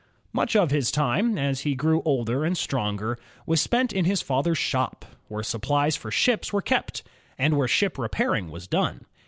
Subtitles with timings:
[0.33, 4.57] ''Much of his time, as he grew older and stronger, was spent in his father's
[4.57, 7.03] shop, where supplies for ships were kept,
[7.37, 9.05] and where ship repairing was done.